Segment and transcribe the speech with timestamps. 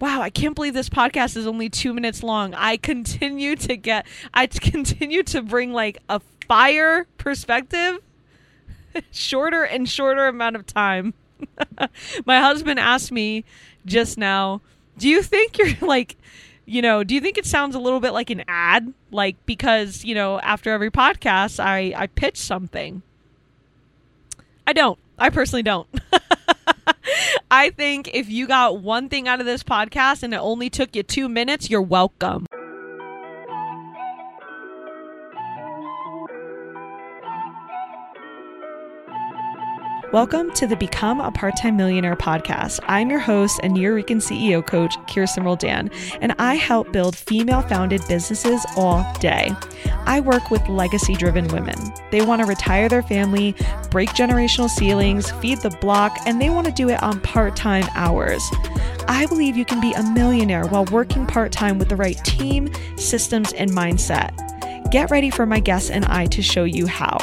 [0.00, 2.54] wow, I can't believe this podcast is only two minutes long.
[2.54, 7.98] I continue to get, I continue to bring like a fire perspective,
[9.10, 11.14] shorter and shorter amount of time.
[12.26, 13.44] My husband asked me
[13.84, 14.60] just now,
[14.98, 16.16] do you think you're like,
[16.64, 18.92] you know, do you think it sounds a little bit like an ad?
[19.10, 23.02] Like, because, you know, after every podcast, I, I pitch something.
[24.66, 24.98] I don't.
[25.18, 25.86] I personally don't.
[27.50, 30.96] I think if you got one thing out of this podcast and it only took
[30.96, 32.46] you two minutes, you're welcome.
[40.16, 42.80] Welcome to the Become a Part Time Millionaire podcast.
[42.88, 45.90] I'm your host and Nuyorican CEO coach, Kirsten Roldan,
[46.22, 49.52] and I help build female founded businesses all day.
[50.06, 51.76] I work with legacy driven women.
[52.10, 53.54] They want to retire their family,
[53.90, 57.84] break generational ceilings, feed the block, and they want to do it on part time
[57.94, 58.42] hours.
[59.08, 62.72] I believe you can be a millionaire while working part time with the right team,
[62.96, 64.32] systems, and mindset.
[64.90, 67.18] Get ready for my guests and I to show you how.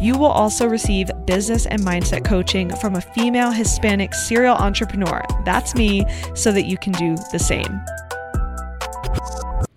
[0.00, 5.22] You will also receive business and mindset coaching from a female Hispanic serial entrepreneur.
[5.44, 6.04] That's me,
[6.34, 7.80] so that you can do the same.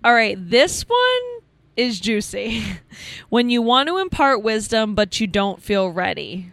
[0.04, 1.42] All right, this one
[1.76, 2.62] is juicy.
[3.28, 6.52] when you want to impart wisdom, but you don't feel ready.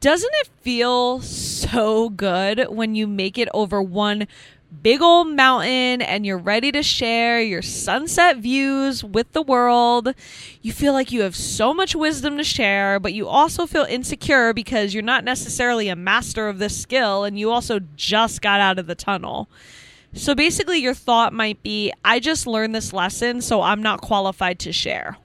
[0.00, 4.26] Doesn't it feel so good when you make it over one
[4.82, 10.14] big old mountain and you're ready to share your sunset views with the world.
[10.62, 14.52] You feel like you have so much wisdom to share, but you also feel insecure
[14.52, 18.78] because you're not necessarily a master of this skill and you also just got out
[18.78, 19.48] of the tunnel.
[20.14, 24.60] So basically, your thought might be I just learned this lesson, so I'm not qualified
[24.60, 25.18] to share.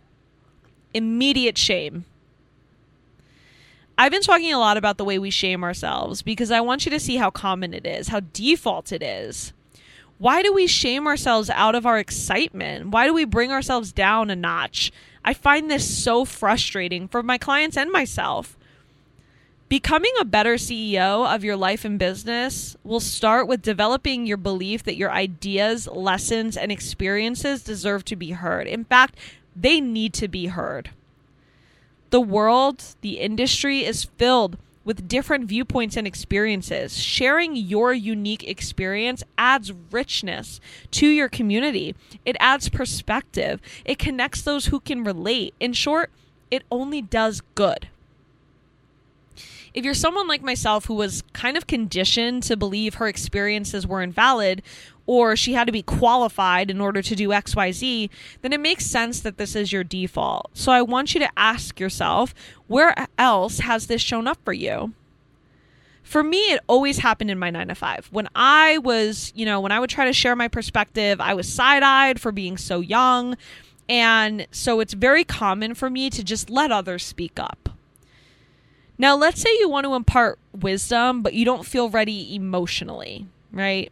[0.94, 2.06] Immediate shame.
[4.00, 6.90] I've been talking a lot about the way we shame ourselves because I want you
[6.92, 9.52] to see how common it is, how default it is.
[10.20, 12.92] Why do we shame ourselves out of our excitement?
[12.92, 14.94] Why do we bring ourselves down a notch?
[15.26, 18.58] I find this so frustrating for my clients and myself.
[19.68, 24.82] Becoming a better CEO of your life and business will start with developing your belief
[24.84, 28.66] that your ideas, lessons, and experiences deserve to be heard.
[28.66, 29.18] In fact,
[29.58, 30.92] they need to be heard.
[32.10, 36.98] The world, the industry is filled with different viewpoints and experiences.
[36.98, 40.60] Sharing your unique experience adds richness
[40.92, 45.54] to your community, it adds perspective, it connects those who can relate.
[45.60, 46.10] In short,
[46.50, 47.90] it only does good.
[49.74, 54.02] If you're someone like myself who was kind of conditioned to believe her experiences were
[54.02, 54.62] invalid,
[55.06, 58.10] or she had to be qualified in order to do XYZ,
[58.42, 60.52] then it makes sense that this is your default.
[60.54, 62.36] So I want you to ask yourself,
[62.68, 64.94] where else has this shown up for you?
[66.04, 68.08] For me, it always happened in my nine to five.
[68.12, 71.52] When I was, you know, when I would try to share my perspective, I was
[71.52, 73.38] side eyed for being so young.
[73.88, 77.70] And so it's very common for me to just let others speak up.
[79.02, 83.92] Now, let's say you want to impart wisdom, but you don't feel ready emotionally, right?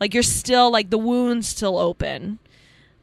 [0.00, 2.38] Like you're still like the wound's still open.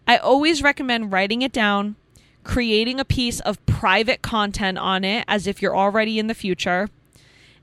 [0.07, 1.95] I always recommend writing it down,
[2.43, 6.89] creating a piece of private content on it as if you're already in the future,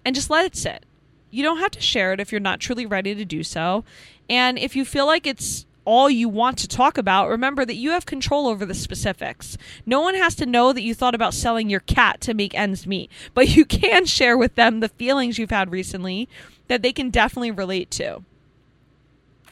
[0.05, 0.87] and just let it sit.
[1.31, 3.85] You don't have to share it if you're not truly ready to do so.
[4.29, 7.91] And if you feel like it's all you want to talk about, remember that you
[7.91, 9.59] have control over the specifics.
[9.85, 12.87] No one has to know that you thought about selling your cat to make ends
[12.87, 16.29] meet, but you can share with them the feelings you've had recently
[16.69, 18.23] that they can definitely relate to.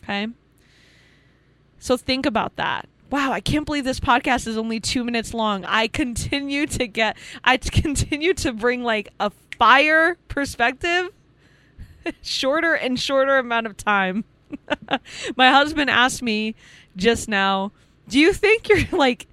[0.04, 0.28] Okay.
[1.80, 2.88] So think about that.
[3.10, 5.64] Wow, I can't believe this podcast is only two minutes long.
[5.64, 11.08] I continue to get, I continue to bring like a fire perspective,
[12.22, 14.24] shorter and shorter amount of time.
[15.36, 16.54] My husband asked me
[16.96, 17.72] just now,
[18.08, 19.26] do you think you're like,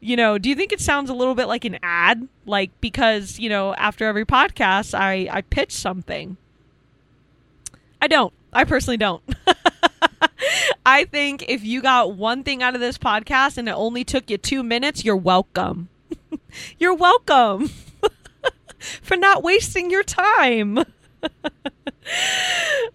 [0.00, 2.26] you know, do you think it sounds a little bit like an ad?
[2.46, 6.36] Like, because, you know, after every podcast, I, I pitch something.
[8.00, 8.32] I don't.
[8.52, 9.22] I personally don't.
[10.86, 14.28] I think if you got one thing out of this podcast and it only took
[14.28, 15.88] you two minutes, you're welcome.
[16.78, 17.70] you're welcome
[18.78, 20.84] for not wasting your time.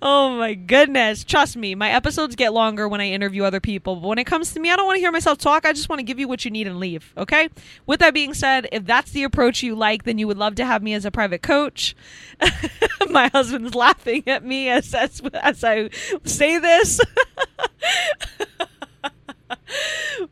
[0.02, 1.24] Oh my goodness.
[1.24, 3.96] Trust me, my episodes get longer when I interview other people.
[3.96, 5.66] But when it comes to me, I don't want to hear myself talk.
[5.66, 7.14] I just want to give you what you need and leave.
[7.18, 7.50] Okay?
[7.86, 10.66] With that being said, if that's the approach you like, then you would love to
[10.66, 11.96] have me as a private coach.
[13.10, 15.90] my husband's laughing at me as, as, as I
[16.24, 17.00] say this.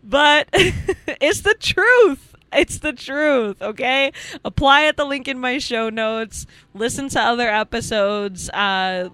[0.03, 2.34] but it's the truth.
[2.65, 4.11] It's the truth, okay?
[4.45, 6.45] Apply at the link in my show notes.
[6.73, 8.49] Listen to other episodes.
[8.49, 9.09] Uh,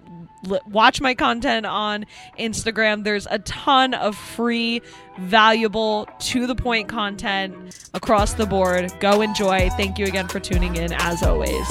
[0.67, 2.05] watch my content on
[2.39, 3.03] Instagram.
[3.03, 4.81] There's a ton of free,
[5.19, 8.93] valuable, to the point content across the board.
[8.99, 9.69] Go enjoy.
[9.71, 11.67] Thank you again for tuning in, as always.